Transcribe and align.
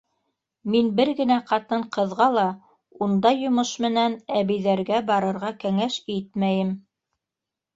Мин 0.75 0.87
бер 0.99 1.09
генә 1.19 1.35
ҡатын-ҡыҙға 1.51 2.29
ла 2.37 2.45
ундай 3.07 3.39
йомош 3.43 3.75
менән 3.87 4.17
әбейҙәргә 4.41 5.03
барырға 5.13 5.53
кәңәш 5.67 6.01
итмәйем. 6.17 6.75